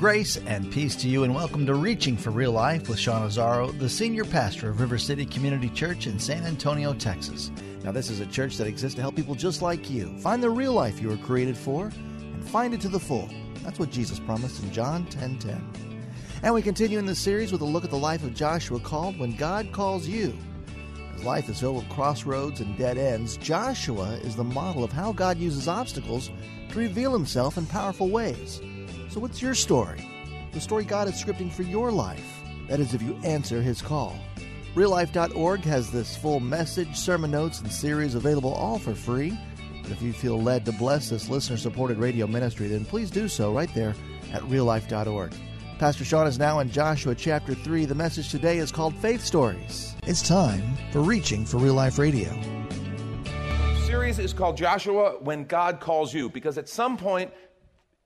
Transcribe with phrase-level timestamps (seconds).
[0.00, 3.78] Grace and peace to you, and welcome to Reaching for Real Life with Sean Azzaro,
[3.78, 7.50] the senior pastor of River City Community Church in San Antonio, Texas.
[7.84, 10.48] Now, this is a church that exists to help people just like you find the
[10.48, 11.92] real life you were created for
[12.22, 13.28] and find it to the full.
[13.62, 16.02] That's what Jesus promised in John 10 10.
[16.44, 19.18] And we continue in this series with a look at the life of Joshua called
[19.18, 20.34] When God Calls You.
[21.14, 25.12] As life is filled with crossroads and dead ends, Joshua is the model of how
[25.12, 26.30] God uses obstacles
[26.70, 28.62] to reveal himself in powerful ways.
[29.10, 30.08] So, what's your story?
[30.52, 32.42] The story God is scripting for your life.
[32.68, 34.16] That is, if you answer His call.
[34.76, 39.36] RealLife.org has this full message, sermon notes, and series available all for free.
[39.82, 43.26] But if you feel led to bless this listener supported radio ministry, then please do
[43.26, 43.96] so right there
[44.32, 45.34] at reallife.org.
[45.80, 47.86] Pastor Sean is now in Joshua chapter 3.
[47.86, 49.96] The message today is called Faith Stories.
[50.06, 52.30] It's time for Reaching for Real Life Radio.
[53.86, 57.32] series is called Joshua When God Calls You because at some point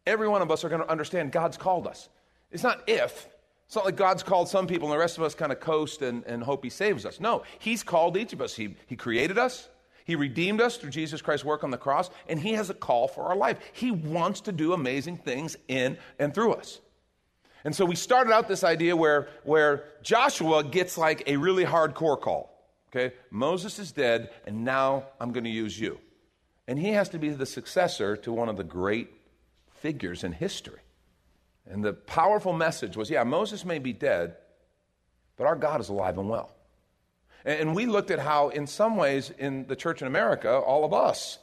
[0.06, 2.08] every one of us are going to understand God's called us.
[2.50, 3.28] It's not if.
[3.66, 6.02] It's not like God's called some people and the rest of us kind of coast
[6.02, 7.20] and, and hope He saves us.
[7.20, 8.54] No, He's called each of us.
[8.54, 9.68] He, he created us,
[10.04, 13.08] He redeemed us through Jesus Christ's work on the cross, and He has a call
[13.08, 13.58] for our life.
[13.72, 16.80] He wants to do amazing things in and through us.
[17.64, 22.20] And so we started out this idea where, where Joshua gets like a really hardcore
[22.20, 22.50] call.
[22.94, 23.14] Okay?
[23.30, 25.98] Moses is dead, and now I'm going to use you.
[26.68, 29.10] And he has to be the successor to one of the great
[29.84, 30.80] figures in history.
[31.66, 34.34] And the powerful message was yeah, Moses may be dead,
[35.36, 36.54] but our God is alive and well.
[37.44, 40.94] And we looked at how, in some ways, in the church in America, all of
[40.94, 41.38] us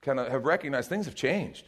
[0.00, 1.66] kind of have recognized things have changed.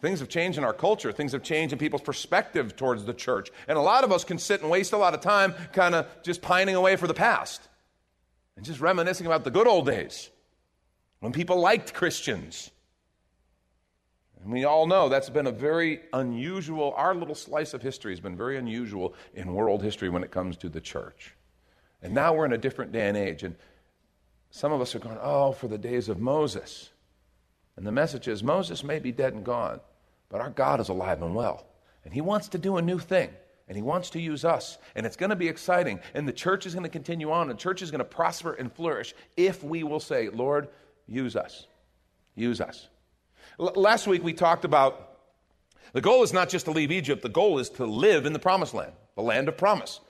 [0.00, 1.12] Things have changed in our culture.
[1.12, 3.50] Things have changed in people's perspective towards the church.
[3.68, 6.06] And a lot of us can sit and waste a lot of time kind of
[6.22, 7.60] just pining away for the past
[8.56, 10.30] and just reminiscing about the good old days
[11.20, 12.71] when people liked Christians
[14.42, 18.20] and we all know that's been a very unusual, our little slice of history has
[18.20, 21.34] been very unusual in world history when it comes to the church.
[22.02, 23.44] And now we're in a different day and age.
[23.44, 23.54] And
[24.50, 26.90] some of us are going, oh, for the days of Moses.
[27.76, 29.80] And the message is Moses may be dead and gone,
[30.28, 31.64] but our God is alive and well.
[32.04, 33.30] And he wants to do a new thing.
[33.68, 34.76] And he wants to use us.
[34.96, 36.00] And it's going to be exciting.
[36.14, 37.48] And the church is going to continue on.
[37.48, 40.68] And the church is going to prosper and flourish if we will say, Lord,
[41.06, 41.68] use us.
[42.34, 42.88] Use us.
[43.58, 45.08] L- last week we talked about
[45.92, 48.38] the goal is not just to leave Egypt, the goal is to live in the
[48.38, 50.00] promised land, the land of promise.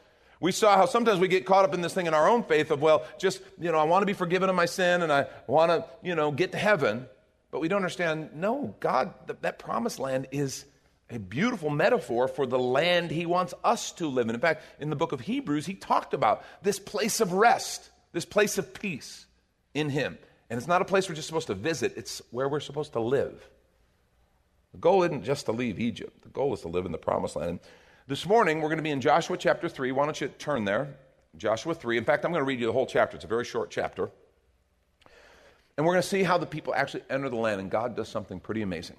[0.40, 2.72] We saw how sometimes we get caught up in this thing in our own faith
[2.72, 5.26] of, well, just, you know, I want to be forgiven of my sin and I
[5.46, 7.06] want to, you know, get to heaven.
[7.52, 10.64] But we don't understand, no, God, th- that promised land is
[11.10, 14.34] a beautiful metaphor for the land He wants us to live in.
[14.34, 18.24] In fact, in the book of Hebrews, He talked about this place of rest, this
[18.24, 19.26] place of peace
[19.74, 20.18] in Him.
[20.52, 23.00] And it's not a place we're just supposed to visit, it's where we're supposed to
[23.00, 23.48] live.
[24.72, 27.36] The goal isn't just to leave Egypt, the goal is to live in the promised
[27.36, 27.48] land.
[27.48, 27.60] And
[28.06, 29.92] this morning, we're going to be in Joshua chapter 3.
[29.92, 30.94] Why don't you turn there?
[31.38, 31.96] Joshua 3.
[31.96, 33.16] In fact, I'm going to read you the whole chapter.
[33.16, 34.10] It's a very short chapter.
[35.78, 38.10] And we're going to see how the people actually enter the land, and God does
[38.10, 38.96] something pretty amazing.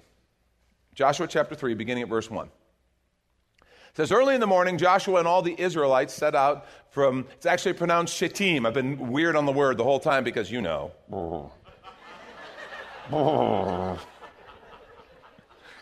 [0.96, 2.48] Joshua chapter 3, beginning at verse 1.
[3.94, 7.46] It says, Early in the morning, Joshua and all the Israelites set out from, it's
[7.46, 8.66] actually pronounced Shittim.
[8.66, 10.90] I've been weird on the word the whole time because you know.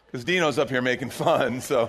[0.06, 1.88] Because Dino's up here making fun, so.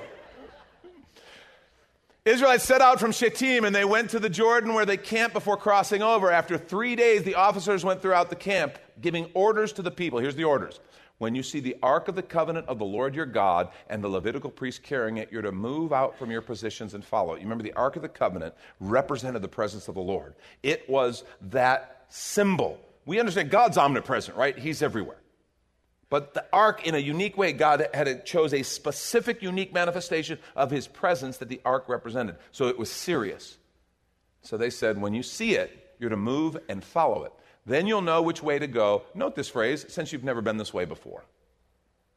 [2.24, 5.58] Israelites set out from Shittim and they went to the Jordan where they camped before
[5.58, 6.32] crossing over.
[6.32, 10.20] After three days, the officers went throughout the camp, giving orders to the people.
[10.20, 10.80] Here's the orders.
[11.20, 14.10] When you see the Ark of the Covenant of the Lord your God and the
[14.10, 17.38] Levitical priest carrying it, you're to move out from your positions and follow it.
[17.38, 21.24] You remember the Ark of the Covenant represented the presence of the Lord, it was
[21.42, 22.80] that symbol.
[23.06, 24.58] We understand God's omnipresent, right?
[24.58, 25.18] He's everywhere.
[26.10, 30.70] But the ark, in a unique way, God had chose a specific, unique manifestation of
[30.70, 32.36] his presence that the ark represented.
[32.52, 33.58] So it was serious.
[34.44, 37.34] So they said, when you see it, you're to move and follow it.
[37.66, 39.04] Then you'll know which way to go.
[39.14, 41.24] Note this phrase, since you've never been this way before.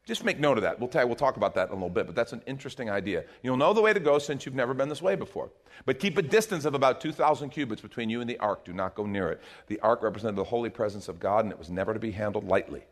[0.06, 0.78] Just make note of that.
[0.78, 3.24] We'll, t- we'll talk about that in a little bit, but that's an interesting idea.
[3.42, 5.50] You'll know the way to go since you've never been this way before.
[5.84, 8.64] But keep a distance of about 2,000 cubits between you and the ark.
[8.64, 9.42] Do not go near it.
[9.66, 12.46] The ark represented the holy presence of God, and it was never to be handled
[12.46, 12.84] lightly.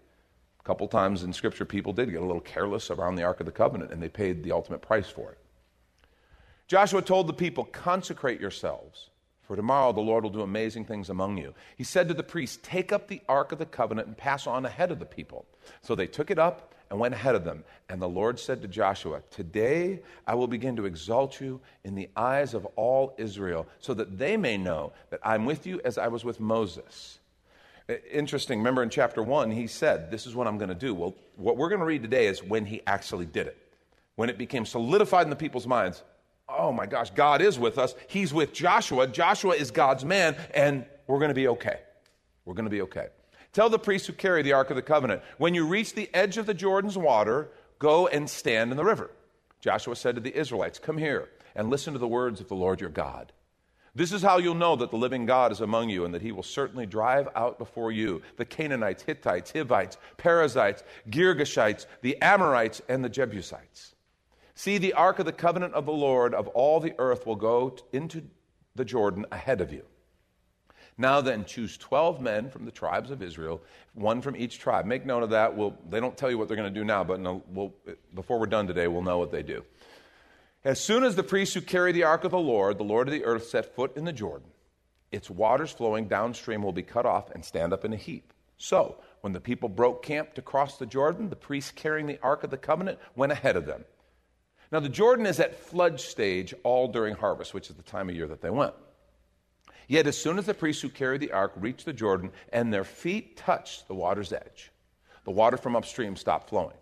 [0.59, 3.47] A couple times in Scripture, people did get a little careless around the Ark of
[3.47, 5.39] the Covenant, and they paid the ultimate price for it.
[6.67, 9.11] Joshua told the people, Consecrate yourselves,
[9.47, 11.55] for tomorrow the Lord will do amazing things among you.
[11.77, 14.65] He said to the priests, Take up the Ark of the Covenant and pass on
[14.65, 15.45] ahead of the people.
[15.83, 17.65] So they took it up and went ahead of them.
[17.89, 22.09] And the Lord said to Joshua, Today I will begin to exalt you in the
[22.17, 26.09] eyes of all Israel, so that they may know that I'm with you as I
[26.09, 27.19] was with Moses.
[28.11, 28.61] Interesting.
[28.61, 30.95] Remember in chapter 1, he said, This is what I'm going to do.
[30.95, 33.59] Well, what we're going to read today is when he actually did it.
[34.17, 36.03] When it became solidified in the people's minds
[36.49, 37.95] oh my gosh, God is with us.
[38.07, 39.07] He's with Joshua.
[39.07, 41.81] Joshua is God's man, and we're going to be okay.
[42.45, 43.09] We're going to be okay.
[43.53, 46.39] Tell the priests who carry the Ark of the Covenant, when you reach the edge
[46.39, 49.11] of the Jordan's water, go and stand in the river.
[49.61, 52.81] Joshua said to the Israelites, Come here and listen to the words of the Lord
[52.81, 53.33] your God.
[53.95, 56.33] This is how you'll know that the living God is among you and that he
[56.33, 63.05] will certainly drive out before you the Canaanites, Hittites, Hivites, Perizzites, Girgashites, the Amorites, and
[63.05, 63.94] the Jebusites.
[64.55, 67.77] See, the ark of the covenant of the Lord of all the earth will go
[67.93, 68.23] into
[68.75, 69.83] the Jordan ahead of you.
[70.97, 73.61] Now then, choose 12 men from the tribes of Israel,
[73.95, 74.87] one from each tribe.
[74.87, 75.57] Make note of that.
[75.57, 77.75] We'll, they don't tell you what they're going to do now, but we'll,
[78.15, 79.65] before we're done today, we'll know what they do.
[80.63, 83.13] As soon as the priests who carry the ark of the Lord, the Lord of
[83.13, 84.49] the earth, set foot in the Jordan,
[85.11, 88.33] its waters flowing downstream will be cut off and stand up in a heap.
[88.57, 92.45] So, when the people broke camp to cross the Jordan, the priests carrying the ark
[92.45, 93.85] of the covenant went ahead of them.
[94.75, 98.17] Now, the Jordan is at flood stage all during harvest, which is the time of
[98.17, 98.75] year that they went.
[99.87, 102.83] Yet, as soon as the priests who carried the ark reached the Jordan and their
[102.83, 104.73] feet touched the water's edge,
[105.23, 106.75] the water from upstream stopped flowing.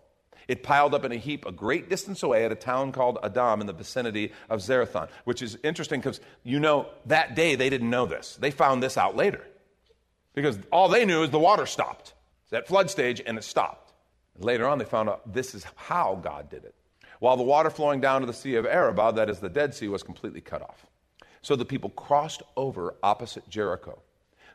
[0.47, 3.61] It piled up in a heap a great distance away at a town called Adam
[3.61, 7.91] in the vicinity of Zarethan, which is interesting because you know that day they didn't
[7.91, 8.37] know this.
[8.37, 9.45] They found this out later
[10.33, 12.15] because all they knew is the water stopped.
[12.45, 13.93] It's at flood stage and it stopped.
[14.39, 16.73] Later on, they found out this is how God did it
[17.23, 19.87] while the water flowing down to the Sea of Arabah, that is the Dead Sea,
[19.87, 20.85] was completely cut off.
[21.41, 24.01] So the people crossed over opposite Jericho.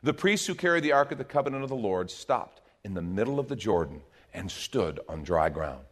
[0.03, 3.01] The priests who carried the Ark of the Covenant of the Lord stopped in the
[3.01, 4.03] middle of the Jordan
[4.35, 5.83] and stood on dry ground,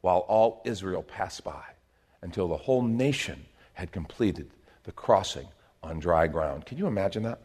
[0.00, 1.62] while all Israel passed by
[2.22, 4.48] until the whole nation had completed
[4.84, 5.48] the crossing
[5.82, 6.64] on dry ground.
[6.64, 7.42] Can you imagine that?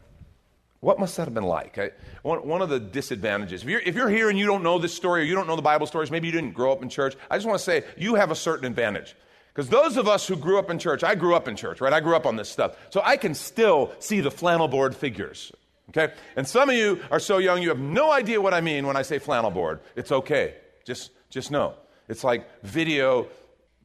[0.82, 1.78] What must that have been like?
[1.78, 1.92] I,
[2.22, 4.92] one, one, of the disadvantages, if you're, if you're here and you don't know this
[4.92, 7.14] story or you don't know the Bible stories, maybe you didn't grow up in church,
[7.30, 9.14] I just want to say you have a certain advantage.
[9.54, 11.92] Because those of us who grew up in church, I grew up in church, right?
[11.92, 12.76] I grew up on this stuff.
[12.90, 15.52] So I can still see the flannel board figures,
[15.90, 16.14] okay?
[16.34, 18.96] And some of you are so young, you have no idea what I mean when
[18.96, 19.78] I say flannel board.
[19.94, 20.56] It's okay.
[20.84, 21.74] Just, just know.
[22.08, 23.28] It's like video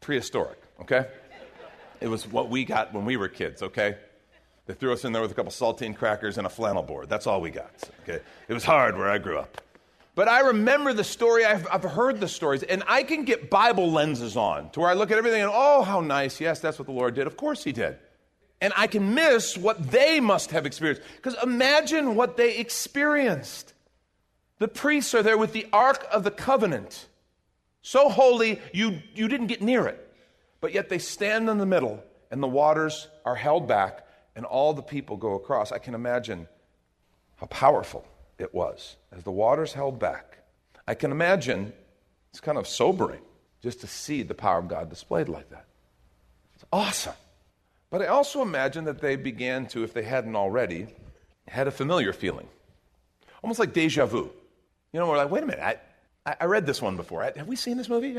[0.02, 1.06] prehistoric, okay?
[2.02, 3.98] It was what we got when we were kids, okay?
[4.68, 7.08] They threw us in there with a couple saltine crackers and a flannel board.
[7.10, 7.72] That's all we got.
[8.04, 8.20] Okay?
[8.50, 9.62] It was hard where I grew up.
[10.14, 13.92] But I remember the story, I've, I've, heard the stories, and I can get Bible
[13.92, 16.42] lenses on to where I look at everything and, oh, how nice.
[16.42, 17.28] Yes, that's what the Lord did.
[17.28, 17.98] Of course He did.
[18.60, 21.04] And I can miss what they must have experienced.
[21.16, 23.74] Because imagine what they experienced.
[24.58, 27.06] The priests are there with the Ark of the Covenant.
[27.84, 30.04] So holy, you, you didn't get near it.
[30.60, 34.07] But yet they stand in the middle, and the waters are held back
[34.38, 35.72] and all the people go across.
[35.74, 36.48] I can imagine
[37.38, 38.06] how powerful
[38.38, 40.38] it was as the waters held back.
[40.88, 41.74] I can imagine
[42.30, 43.22] it's kind of sobering
[43.64, 45.66] just to see the power of God displayed like that.
[46.56, 47.16] It's awesome.
[47.90, 50.88] But I also imagine that they began to, if they hadn't already,
[51.48, 52.48] had a familiar feeling,
[53.42, 54.30] almost like deja vu.
[54.94, 55.80] You know, we're like, wait a minute,
[56.26, 57.24] I, I read this one before.
[57.24, 58.14] Have we seen this movie?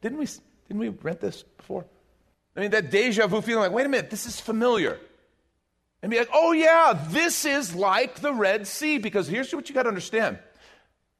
[0.00, 0.26] Didn't we,
[0.68, 1.84] didn't we rent this before?
[2.56, 4.98] I mean, that deja vu feeling like, wait a minute, this is familiar
[6.04, 8.98] and be like, oh, yeah, this is like the Red Sea.
[8.98, 10.38] Because here's what you got to understand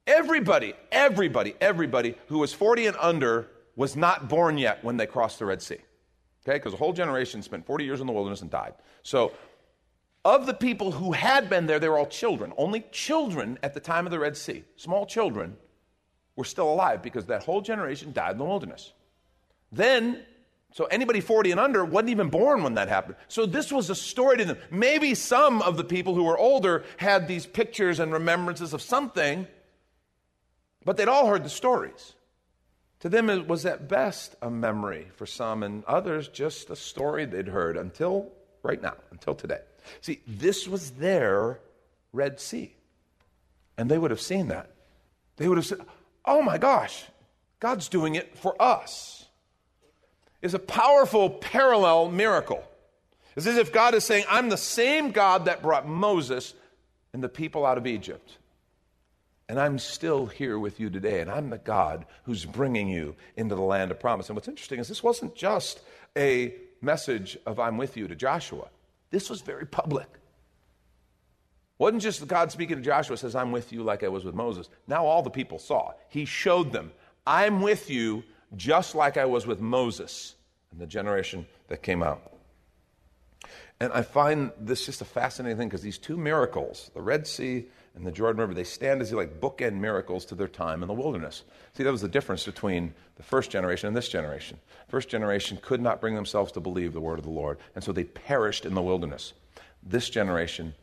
[0.07, 5.39] everybody, everybody, everybody who was 40 and under was not born yet when they crossed
[5.39, 5.79] the Red Sea.
[6.47, 6.59] Okay?
[6.59, 8.75] Because a whole generation spent 40 years in the wilderness and died.
[9.03, 9.33] So,
[10.23, 12.53] of the people who had been there, they were all children.
[12.59, 15.57] Only children at the time of the Red Sea, small children,
[16.37, 18.93] were still alive because that whole generation died in the wilderness.
[19.73, 20.27] Then
[20.75, 23.15] so anybody 40 and under wasn't even born when that happened.
[23.29, 24.59] So this was a story to them.
[24.73, 29.47] Maybe some of the people who were older had these pictures and remembrances of something,
[30.85, 32.15] but they'd all heard the stories.
[33.01, 35.07] To them, it was at best a memory.
[35.15, 38.33] For some and others, just a story they'd heard until
[38.65, 39.61] right now, until today.
[40.01, 41.61] See, this was their
[42.13, 42.75] Red Sea.
[43.79, 44.73] And they would have seen that.
[45.37, 45.83] They would have said,
[46.25, 47.05] oh my gosh,
[47.61, 49.24] God's doing it for us
[50.45, 52.63] is a powerful parallel miracle.
[53.35, 56.53] It's as if God is saying, I'm the same God that brought Moses
[57.15, 58.37] and the people out of Egypt.
[59.49, 63.55] And I'm still here with you today, and I'm the God who's bringing you into
[63.55, 64.29] the land of promise.
[64.29, 65.81] And what's interesting is this wasn't just
[66.17, 68.69] a message of I'm with you to Joshua,
[69.11, 70.09] this was very public.
[71.79, 74.69] Wasn't just God speaking to Joshua says, I'm with you like I was with Moses.
[74.87, 75.93] Now all the people saw.
[76.09, 76.93] He showed them,
[77.27, 78.23] I'm with you
[78.57, 80.35] just like I was with Moses
[80.71, 82.33] and the generation that came out.
[83.81, 87.67] And I find this just a fascinating thing because these two miracles, the Red Sea
[87.95, 90.95] and the Jordan River, they stand as like bookend miracles to their time in the
[90.95, 91.43] wilderness.
[91.75, 94.59] See, that was the difference between the first generation and this generation.
[94.89, 97.93] First generation could not bring themselves to believe the word of the Lord, and so
[97.93, 99.33] they perished in the wilderness.
[99.83, 100.75] This generation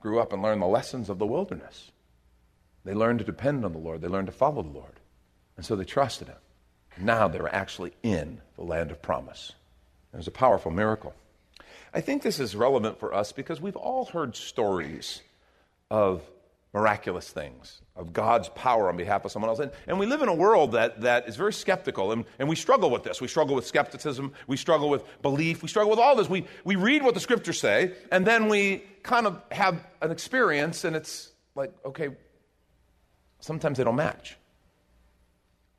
[0.00, 1.90] grew up and learned the lessons of the wilderness.
[2.84, 5.00] They learned to depend on the Lord, they learned to follow the Lord,
[5.56, 6.36] and so they trusted Him.
[7.00, 9.52] Now they're actually in the land of promise.
[10.12, 11.14] It was a powerful miracle.
[11.92, 15.22] I think this is relevant for us because we've all heard stories
[15.90, 16.22] of
[16.74, 19.58] miraculous things, of God's power on behalf of someone else.
[19.58, 22.56] And, and we live in a world that, that is very skeptical, and, and we
[22.56, 23.20] struggle with this.
[23.20, 26.28] We struggle with skepticism, we struggle with belief, we struggle with all this.
[26.28, 30.84] We, we read what the scriptures say, and then we kind of have an experience,
[30.84, 32.10] and it's like, okay,
[33.40, 34.36] sometimes they don't match.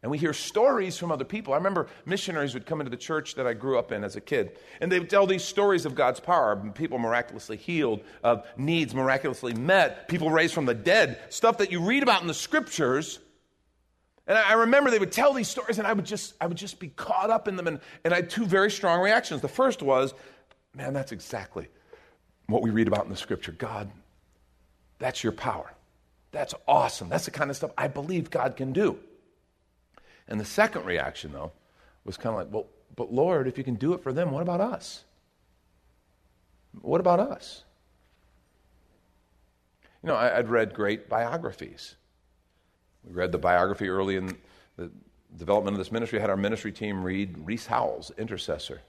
[0.01, 1.53] And we hear stories from other people.
[1.53, 4.22] I remember missionaries would come into the church that I grew up in as a
[4.22, 8.96] kid, and they would tell these stories of God's power people miraculously healed, of needs
[8.96, 13.20] miraculously met, people raised from the dead, stuff that you read about in the scriptures.
[14.25, 16.79] And I remember they would tell these stories, and I would just, I would just
[16.79, 17.68] be caught up in them.
[17.68, 19.41] And, and I had two very strong reactions.
[19.41, 20.13] The first was,
[20.74, 21.68] man, that's exactly
[22.46, 23.51] what we read about in the scripture.
[23.51, 23.91] God,
[25.00, 25.74] that's your power.
[26.32, 27.10] That's awesome.
[27.10, 29.00] That's the kind of stuff I believe God can do.
[30.29, 31.51] And the second reaction, though,
[32.05, 34.43] was kind of like, well, but Lord, if you can do it for them, what
[34.43, 35.03] about us?
[36.81, 37.63] What about us?
[40.03, 41.95] You know, I, would read great biographies.
[43.03, 44.38] We read the biography early in
[44.77, 44.91] the
[45.36, 46.19] development of this ministry.
[46.19, 48.81] Had our ministry team read Rees Howells, intercessor.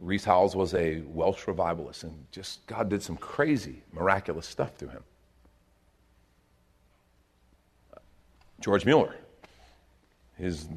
[0.00, 4.88] Rees Howells was a Welsh revivalist, and just God did some crazy, miraculous stuff through
[4.88, 5.04] him.
[8.60, 9.14] George Mueller,
[10.36, 10.68] his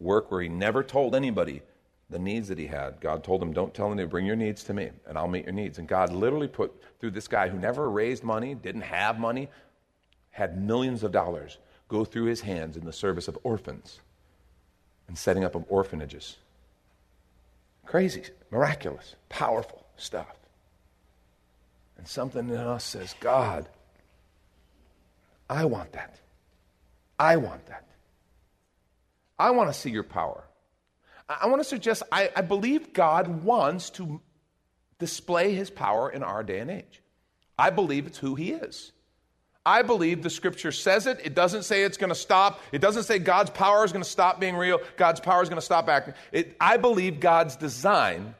[0.00, 1.62] work where he never told anybody
[2.10, 3.00] the needs that he had.
[3.00, 5.52] God told him, Don't tell anybody, bring your needs to me, and I'll meet your
[5.52, 5.78] needs.
[5.78, 9.48] And God literally put through this guy who never raised money, didn't have money,
[10.30, 14.00] had millions of dollars go through his hands in the service of orphans
[15.08, 16.36] and setting up of orphanages.
[17.86, 20.36] Crazy, miraculous, powerful stuff.
[21.96, 23.68] And something in us says, God,
[25.50, 26.16] I want that.
[27.18, 27.84] I want that.
[29.38, 30.44] I want to see your power.
[31.28, 34.20] I want to suggest I, I believe God wants to
[34.98, 37.02] display his power in our day and age.
[37.58, 38.92] I believe it's who he is.
[39.66, 41.20] I believe the scripture says it.
[41.22, 42.60] It doesn't say it's going to stop.
[42.72, 44.80] It doesn't say God's power is going to stop being real.
[44.96, 46.14] God's power is going to stop acting.
[46.32, 48.34] It, I believe God's design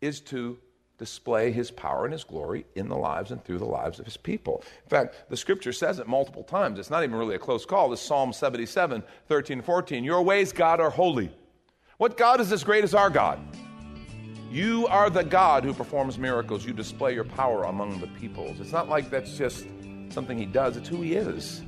[0.00, 0.58] is to
[1.02, 4.16] display his power and his glory in the lives and through the lives of his
[4.16, 4.62] people.
[4.84, 6.78] In fact, the scripture says it multiple times.
[6.78, 7.90] It's not even really a close call.
[7.90, 10.04] This Psalm 77, 13 and 14.
[10.04, 11.28] Your ways, God, are holy.
[11.96, 13.40] What God is as great as our God?
[14.48, 16.64] You are the God who performs miracles.
[16.64, 18.60] You display your power among the peoples.
[18.60, 19.66] It's not like that's just
[20.10, 21.62] something he does, it's who he is.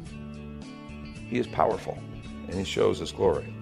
[1.29, 1.99] He is powerful,
[2.47, 3.53] and he shows his glory.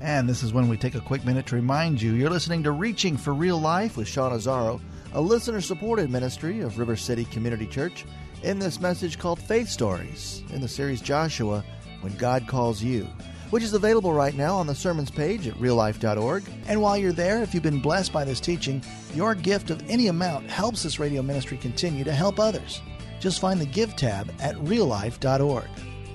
[0.00, 2.72] And this is when we take a quick minute to remind you you're listening to
[2.72, 4.80] Reaching for Real Life with Sean Azzaro,
[5.12, 8.04] a listener supported ministry of River City Community Church,
[8.42, 11.64] in this message called Faith Stories in the series Joshua
[12.02, 13.08] When God Calls You,
[13.50, 16.44] which is available right now on the sermons page at reallife.org.
[16.66, 18.82] And while you're there, if you've been blessed by this teaching,
[19.14, 22.82] your gift of any amount helps this radio ministry continue to help others.
[23.20, 25.68] Just find the Give tab at reallife.org.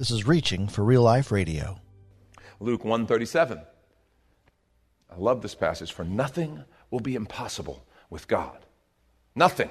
[0.00, 1.78] This is Reaching for Real Life Radio.
[2.58, 3.60] Luke 137.
[5.10, 8.64] I love this passage for nothing will be impossible with God.
[9.34, 9.68] Nothing.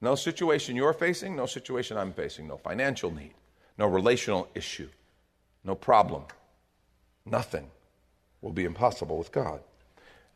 [0.00, 3.34] No situation you're facing, no situation I'm facing, no financial need,
[3.76, 4.90] no relational issue,
[5.64, 6.22] no problem.
[7.24, 7.68] Nothing
[8.42, 9.60] will be impossible with God.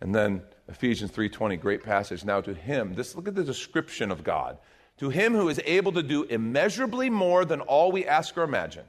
[0.00, 2.24] And then Ephesians 3:20, great passage.
[2.24, 4.58] Now to him, this look at the description of God.
[5.00, 8.84] To him who is able to do immeasurably more than all we ask or imagine,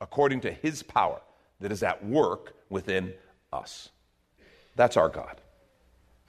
[0.00, 1.20] according to his power
[1.60, 3.14] that is at work within
[3.52, 3.90] us.
[4.74, 5.40] That's our God.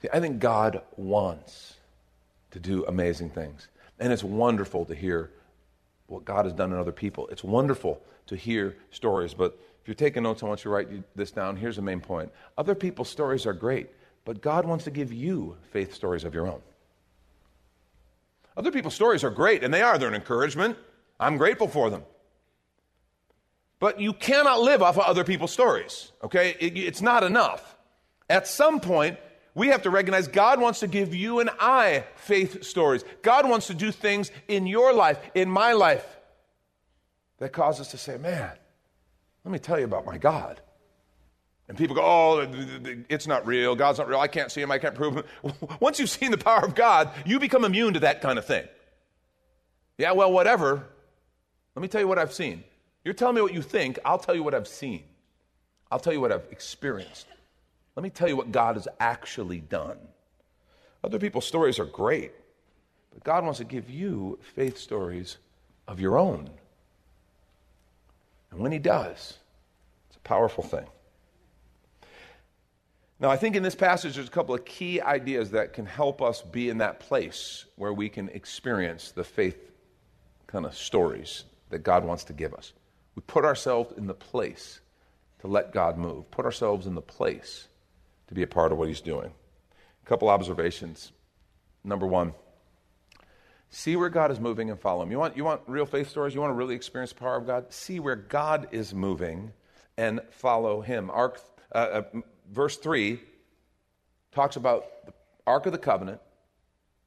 [0.00, 1.74] See, I think God wants
[2.52, 3.66] to do amazing things.
[3.98, 5.30] And it's wonderful to hear
[6.06, 7.26] what God has done in other people.
[7.26, 9.34] It's wonderful to hear stories.
[9.34, 11.56] But if you're taking notes, I want you to write this down.
[11.56, 13.90] Here's the main point Other people's stories are great,
[14.24, 16.62] but God wants to give you faith stories of your own.
[18.56, 19.98] Other people's stories are great, and they are.
[19.98, 20.76] They're an encouragement.
[21.18, 22.02] I'm grateful for them.
[23.78, 26.56] But you cannot live off of other people's stories, okay?
[26.60, 27.76] It, it's not enough.
[28.30, 29.18] At some point,
[29.54, 33.04] we have to recognize God wants to give you and I faith stories.
[33.22, 36.06] God wants to do things in your life, in my life,
[37.38, 38.52] that cause us to say, man,
[39.44, 40.60] let me tell you about my God.
[41.72, 42.46] And people go, oh,
[43.08, 43.74] it's not real.
[43.74, 44.20] God's not real.
[44.20, 44.70] I can't see him.
[44.70, 45.24] I can't prove him.
[45.80, 48.68] Once you've seen the power of God, you become immune to that kind of thing.
[49.96, 50.84] Yeah, well, whatever.
[51.74, 52.62] Let me tell you what I've seen.
[53.06, 53.98] You're telling me what you think.
[54.04, 55.04] I'll tell you what I've seen.
[55.90, 57.26] I'll tell you what I've experienced.
[57.96, 59.96] Let me tell you what God has actually done.
[61.02, 62.32] Other people's stories are great,
[63.14, 65.38] but God wants to give you faith stories
[65.88, 66.50] of your own.
[68.50, 69.38] And when He does,
[70.10, 70.84] it's a powerful thing.
[73.22, 76.20] Now, I think in this passage, there's a couple of key ideas that can help
[76.20, 79.70] us be in that place where we can experience the faith
[80.48, 82.72] kind of stories that God wants to give us.
[83.14, 84.80] We put ourselves in the place
[85.38, 87.68] to let God move, put ourselves in the place
[88.26, 89.30] to be a part of what he's doing.
[90.04, 91.12] A couple observations.
[91.84, 92.34] Number one,
[93.70, 95.12] see where God is moving and follow him.
[95.12, 96.34] You want, you want real faith stories?
[96.34, 97.72] You want to really experience the power of God?
[97.72, 99.52] See where God is moving
[99.96, 101.08] and follow him.
[101.08, 101.40] Ark,
[101.72, 102.20] uh, uh,
[102.52, 103.20] verse 3
[104.30, 105.12] talks about the
[105.46, 106.20] Ark of the Covenant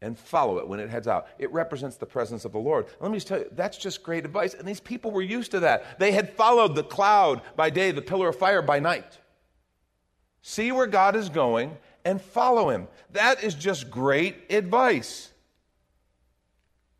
[0.01, 1.27] and follow it when it heads out.
[1.39, 2.87] It represents the presence of the Lord.
[2.99, 4.53] Let me just tell you, that's just great advice.
[4.53, 5.99] And these people were used to that.
[5.99, 9.19] They had followed the cloud by day, the pillar of fire by night
[10.47, 12.87] see where God is going, and follow Him.
[13.13, 15.31] That is just great advice.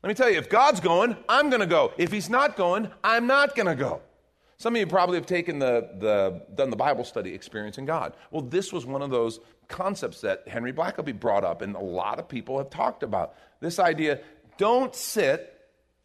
[0.01, 1.93] Let me tell you, if God's going, I'm going to go.
[1.95, 4.01] If He's not going, I'm not going to go.
[4.58, 8.13] Some of you probably have taken the, the, done the Bible study experiencing God.
[8.32, 12.20] Well, this was one of those concepts that Henry Blackaby brought up, and a lot
[12.20, 13.36] of people have talked about.
[13.60, 14.22] This idea
[14.58, 15.52] don't sit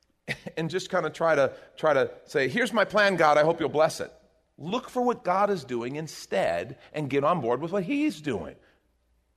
[0.57, 3.61] and just kind of try to try to say, here's my plan, God, I hope
[3.61, 4.13] you'll bless it.
[4.59, 8.57] Look for what God is doing instead and get on board with what He's doing.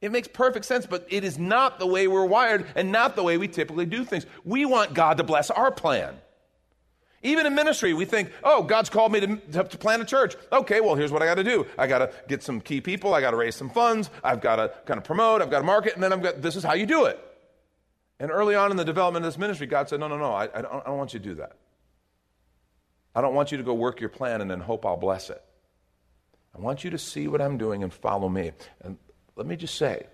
[0.01, 3.23] It makes perfect sense, but it is not the way we're wired and not the
[3.23, 4.25] way we typically do things.
[4.43, 6.15] We want God to bless our plan.
[7.23, 10.35] Even in ministry, we think, oh, God's called me to, to plant a church.
[10.51, 11.65] Okay, well, here's what I got to do.
[11.77, 13.13] I got to get some key people.
[13.13, 14.09] I got to raise some funds.
[14.23, 15.41] I've got to kind of promote.
[15.41, 15.93] I've got to market.
[15.93, 17.19] And then I've got, this is how you do it.
[18.19, 20.43] And early on in the development of this ministry, God said, no, no, no, I,
[20.43, 21.53] I, don't, I don't want you to do that.
[23.15, 25.41] I don't want you to go work your plan and then hope I'll bless it.
[26.55, 28.51] I want you to see what I'm doing and follow me.
[28.81, 28.97] And
[29.35, 30.07] let me just say,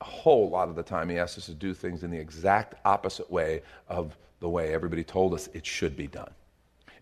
[0.00, 2.74] a whole lot of the time he asks us to do things in the exact
[2.84, 6.30] opposite way of the way everybody told us it should be done.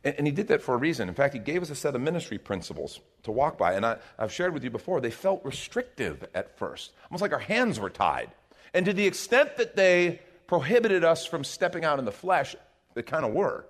[0.04, 1.08] And, and he did that for a reason.
[1.08, 3.74] In fact, he gave us a set of ministry principles to walk by.
[3.74, 7.38] And I, I've shared with you before, they felt restrictive at first, almost like our
[7.38, 8.30] hands were tied.
[8.74, 12.54] And to the extent that they prohibited us from stepping out in the flesh,
[12.94, 13.64] they kind of were.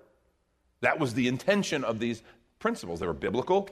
[0.81, 2.21] That was the intention of these
[2.59, 2.99] principles.
[2.99, 3.69] They were biblical.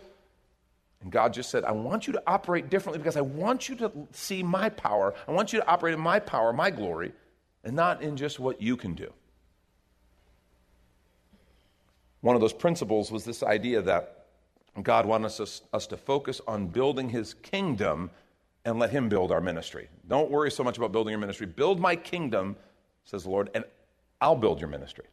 [1.01, 3.91] And God just said, I want you to operate differently because I want you to
[4.11, 5.13] see my power.
[5.27, 7.13] I want you to operate in my power, my glory,
[7.63, 9.13] and not in just what you can do.
[12.27, 14.25] One of those principles was this idea that
[14.83, 18.11] God wants us, us to focus on building his kingdom
[18.65, 19.87] and let him build our ministry.
[20.09, 21.45] Don't worry so much about building your ministry.
[21.45, 22.57] Build my kingdom,
[23.05, 23.63] says the Lord, and
[24.19, 25.05] I'll build your ministry.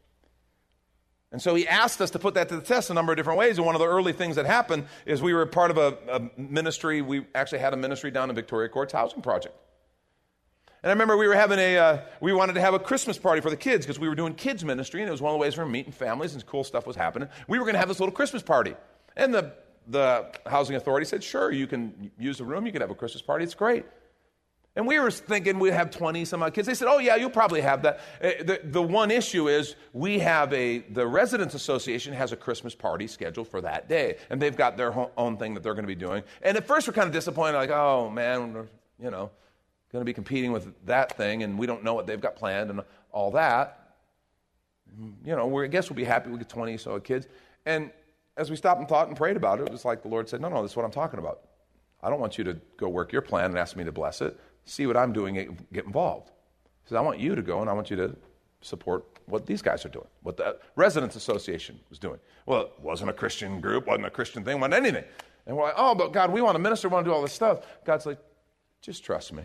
[1.31, 3.39] And so he asked us to put that to the test a number of different
[3.39, 3.59] ways.
[3.59, 6.21] And one of the early things that happened is we were part of a, a
[6.37, 7.01] ministry.
[7.01, 9.55] We actually had a ministry down in Victoria Courts Housing Project.
[10.85, 13.41] And I remember we were having a, uh, we wanted to have a Christmas party
[13.41, 15.41] for the kids because we were doing kids ministry and it was one of the
[15.41, 17.31] ways we were meeting families and cool stuff was happening.
[17.49, 18.75] We were going to have this little Christmas party.
[19.17, 19.55] And the
[19.89, 23.23] the housing authority said, sure, you can use the room, you can have a Christmas
[23.23, 23.87] party, it's great.
[24.77, 26.67] And we were thinking we'd have 20 some odd kids.
[26.67, 28.01] They said, oh, yeah, you'll probably have that.
[28.23, 32.75] Uh, the, the one issue is we have a, the Residents Association has a Christmas
[32.75, 34.17] party scheduled for that day.
[34.31, 36.25] And they've got their own thing that they're going to be doing.
[36.43, 38.69] And at first we're kind of disappointed, like, oh, man,
[38.99, 39.31] you know,
[39.95, 42.69] going to be competing with that thing, and we don't know what they've got planned
[42.69, 43.97] and all that.
[45.01, 47.27] Mm, you know, I guess we'll be happy we get 20 so kids.
[47.65, 47.91] And
[48.37, 50.41] as we stopped and thought and prayed about it, it was like the Lord said,
[50.41, 51.41] no, no, this is what I'm talking about.
[52.03, 54.39] I don't want you to go work your plan and ask me to bless it
[54.65, 55.35] see what I'm doing,
[55.73, 56.31] get involved.
[56.83, 58.17] He says, I want you to go and I want you to
[58.61, 62.19] support what these guys are doing, what the Residents Association was doing.
[62.47, 65.05] Well, it wasn't a Christian group, wasn't a Christian thing, wasn't anything.
[65.47, 67.23] And we're like, oh, but God, we want to minister, we want to do all
[67.23, 67.61] this stuff.
[67.85, 68.19] God's like,
[68.81, 69.45] just trust me.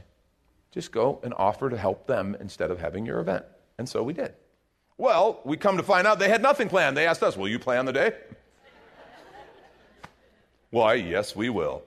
[0.71, 3.45] Just go and offer to help them instead of having your event.
[3.77, 4.33] And so we did.
[4.97, 6.97] Well, we come to find out they had nothing planned.
[6.97, 8.13] They asked us, Will you plan the day?
[10.69, 11.83] Why, yes, we will.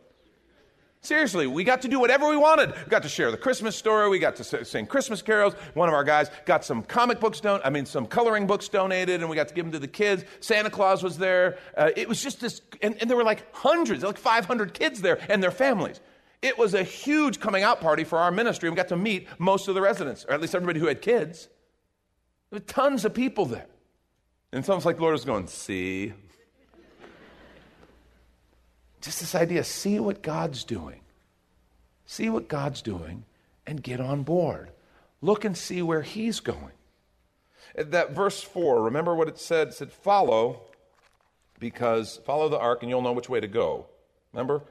[1.05, 2.71] Seriously, we got to do whatever we wanted.
[2.71, 4.09] We got to share the Christmas story.
[4.09, 5.55] We got to sing Christmas carols.
[5.75, 9.21] One of our guys got some comic books don- I mean, some coloring books donated,
[9.21, 10.25] and we got to give them to the kids.
[10.39, 11.59] Santa Claus was there.
[11.77, 15.19] Uh, it was just this, and, and there were like hundreds, like 500 kids there
[15.29, 16.01] and their families.
[16.43, 18.69] It was a huge coming out party for our ministry.
[18.69, 21.49] We got to meet most of the residents, or at least everybody who had kids.
[22.51, 23.67] There were tons of people there.
[24.53, 26.13] And almost like Lord was going, See,
[29.01, 31.01] just this idea see what God's doing.
[32.07, 33.25] See what God's doing
[33.67, 34.71] and get on board.
[35.21, 36.73] Look and see where He's going.
[37.75, 39.69] That verse 4, remember what it said?
[39.69, 40.63] It said, Follow,
[41.59, 43.87] because follow the ark and you'll know which way to go.
[44.33, 44.63] Remember?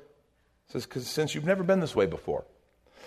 [0.72, 2.46] Says, Because since you've never been this way before.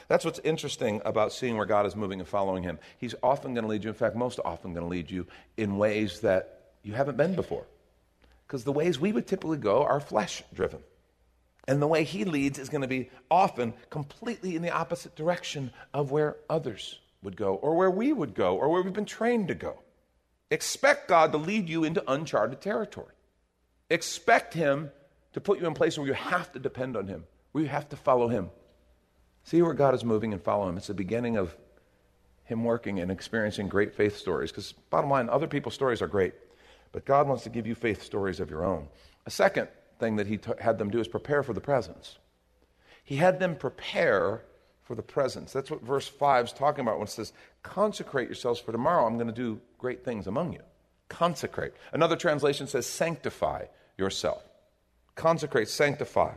[0.09, 2.79] That's what's interesting about seeing where God is moving and following Him.
[2.99, 5.79] He's often going to lead you, in fact, most often going to lead you in
[5.79, 7.65] ways that you haven't been before.
[8.47, 10.81] Because the ways we would typically go are flesh driven.
[11.67, 15.73] And the way he leads is going to be often completely in the opposite direction
[15.95, 19.49] of where others would go, or where we would go, or where we've been trained
[19.49, 19.79] to go.
[20.51, 23.15] Expect God to lead you into uncharted territory.
[23.89, 24.91] Expect Him
[25.33, 27.25] to put you in places where you have to depend on Him,
[27.63, 28.51] you have to follow Him.
[29.45, 30.77] See where God is moving and follow Him.
[30.77, 31.57] It's the beginning of
[32.45, 34.51] Him working and experiencing great faith stories.
[34.51, 36.35] Because, bottom line, other people's stories are great,
[36.93, 38.89] but God wants to give you faith stories of your own.
[39.27, 42.19] A second thing that he t- had them do is prepare for the presence.
[43.05, 44.43] He had them prepare
[44.83, 45.53] for the presence.
[45.53, 49.07] That's what verse 5 is talking about when it says, Consecrate yourselves for tomorrow.
[49.07, 50.61] I'm going to do great things among you.
[51.09, 51.73] Consecrate.
[51.93, 54.43] Another translation says, Sanctify yourself.
[55.15, 56.33] Consecrate, sanctify.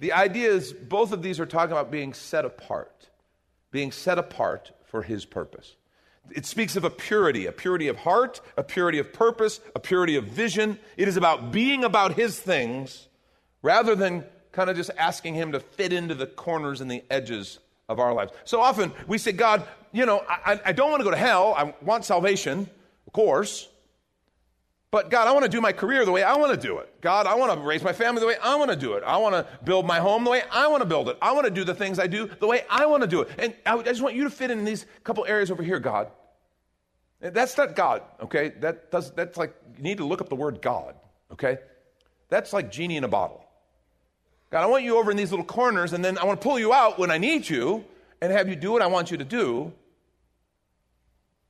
[0.00, 3.08] The idea is both of these are talking about being set apart,
[3.70, 5.76] being set apart for his purpose.
[6.30, 10.16] It speaks of a purity, a purity of heart, a purity of purpose, a purity
[10.16, 10.78] of vision.
[10.96, 13.08] It is about being about His things
[13.60, 17.58] rather than kind of just asking Him to fit into the corners and the edges
[17.88, 18.32] of our lives.
[18.44, 21.54] So often we say, God, you know, I, I don't want to go to hell.
[21.56, 22.68] I want salvation,
[23.06, 23.68] of course.
[24.92, 27.00] But God, I want to do my career the way I want to do it.
[27.00, 29.02] God, I want to raise my family the way I want to do it.
[29.02, 31.16] I want to build my home the way I want to build it.
[31.22, 33.30] I want to do the things I do the way I want to do it.
[33.38, 36.08] And I just want you to fit in these couple areas over here, God.
[37.20, 38.50] That's not God, okay?
[38.60, 40.94] That does, that's like, you need to look up the word God,
[41.32, 41.56] okay?
[42.28, 43.46] That's like genie in a bottle.
[44.50, 46.58] God, I want you over in these little corners, and then I want to pull
[46.58, 47.84] you out when I need you
[48.20, 49.72] and have you do what I want you to do,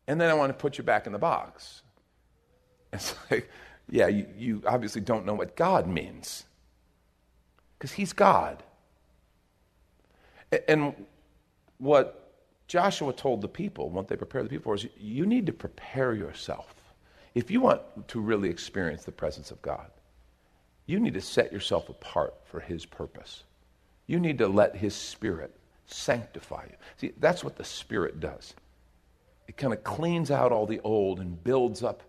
[0.07, 1.83] and then I want to put you back in the box.
[2.92, 3.50] It's like,
[3.88, 6.44] yeah, you, you obviously don't know what God means
[7.78, 8.62] because He's God.
[10.68, 10.94] And
[11.78, 12.33] what
[12.68, 16.14] Joshua told the people, what they prepared the people for, is you need to prepare
[16.14, 16.74] yourself.
[17.35, 19.90] If you want to really experience the presence of God,
[20.87, 23.44] you need to set yourself apart for His purpose.
[24.07, 25.55] You need to let His Spirit
[25.87, 26.76] sanctify you.
[26.98, 28.55] See, that's what the Spirit does.
[29.48, 32.02] It kind of cleans out all the old and builds up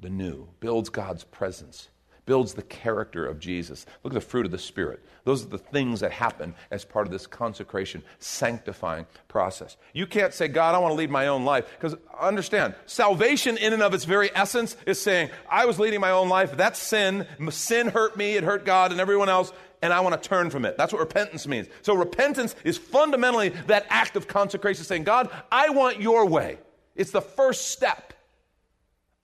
[0.00, 1.88] the new, builds God's presence,
[2.26, 3.86] builds the character of Jesus.
[4.04, 5.04] Look at the fruit of the Spirit.
[5.24, 9.76] Those are the things that happen as part of this consecration, sanctifying process.
[9.92, 11.68] You can't say, God, I want to lead my own life.
[11.78, 16.12] Because understand, salvation in and of its very essence is saying, I was leading my
[16.12, 16.56] own life.
[16.56, 17.26] That's sin.
[17.50, 20.64] Sin hurt me, it hurt God and everyone else, and I want to turn from
[20.64, 20.76] it.
[20.76, 21.66] That's what repentance means.
[21.82, 26.58] So repentance is fundamentally that act of consecration, saying, God, I want your way.
[26.94, 28.12] It's the first step.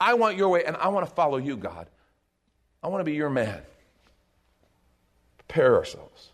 [0.01, 1.89] I want your way, and I want to follow you, God.
[2.83, 3.63] I want to be your man.
[5.39, 6.31] Prepare ourselves.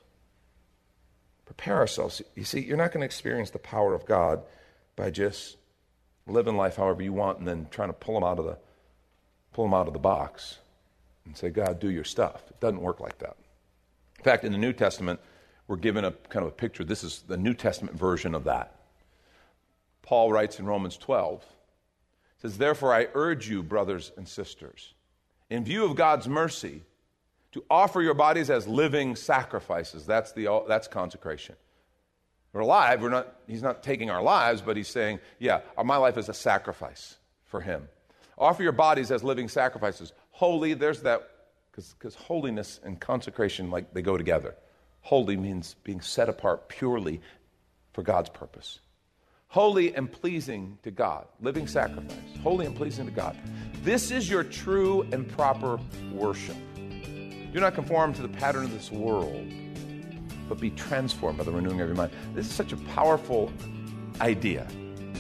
[1.47, 2.23] Prepare ourselves.
[2.35, 4.43] You see, you're not going to experience the power of God
[4.97, 5.57] by just
[6.27, 8.59] living life however you want and then trying to pull them out of the
[9.53, 10.59] pull them out of the box.
[11.25, 12.43] and say, God, do your stuff.
[12.49, 13.37] It doesn't work like that.
[14.19, 15.21] In fact, in the New Testament,
[15.69, 16.85] we're given a kind of a picture.
[16.85, 18.75] This is the New Testament version of that.
[20.03, 21.45] Paul writes in Romans 12,
[22.43, 24.95] says, Therefore I urge you, brothers and sisters,
[25.49, 26.83] in view of God's mercy,
[27.53, 30.07] to offer your bodies as living sacrifices.
[30.07, 31.55] That's, the, that's consecration.
[32.53, 33.01] We're alive.
[33.01, 36.35] We're not, he's not taking our lives, but he's saying, yeah, my life is a
[36.35, 37.89] sacrifice for him.
[38.37, 40.13] Offer your bodies as living sacrifices.
[40.31, 41.29] Holy, there's that,
[41.73, 44.57] because holiness and consecration, like they go together.
[45.03, 47.21] Holy means being set apart purely
[47.93, 48.81] for God's purpose.
[49.53, 52.17] Holy and pleasing to God, living sacrifice.
[52.43, 53.37] Holy and pleasing to God.
[53.83, 55.79] This is your true and proper
[56.11, 56.57] worship.
[57.53, 59.47] Do not conform to the pattern of this world,
[60.49, 62.13] but be transformed by the renewing of your mind.
[62.35, 63.53] This is such a powerful
[64.23, 64.67] idea.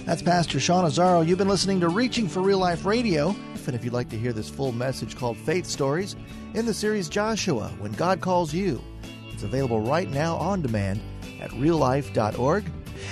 [0.06, 1.26] That's Pastor Sean Azzaro.
[1.26, 3.36] You've been listening to Reaching for Real Life Radio.
[3.66, 6.16] And if you'd like to hear this full message called Faith Stories
[6.54, 8.82] in the series Joshua, When God Calls You,
[9.30, 11.02] it's available right now on demand
[11.38, 12.64] at reallife.org.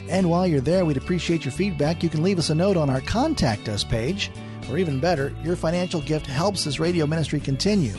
[0.09, 2.03] And while you're there, we'd appreciate your feedback.
[2.03, 4.31] You can leave us a note on our Contact Us page,
[4.71, 7.95] or even better, your financial gift helps this radio ministry continue.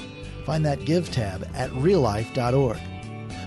[0.46, 2.80] Find that Give tab at reallife.org.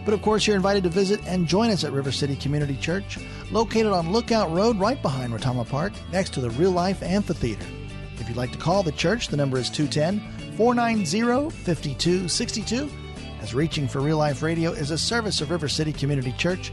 [0.05, 3.19] But of course, you're invited to visit and join us at River City Community Church,
[3.51, 7.67] located on Lookout Road right behind Retama Park, next to the Real Life Amphitheater.
[8.19, 10.21] If you'd like to call the church, the number is 210
[10.57, 12.91] 490 5262.
[13.41, 16.73] As Reaching for Real Life Radio is a service of River City Community Church,